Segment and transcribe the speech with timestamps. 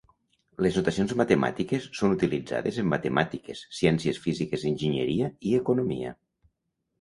[0.65, 6.17] Les notacions matemàtiques són utilitzades en matemàtiques, ciències físiques, enginyeria i economia.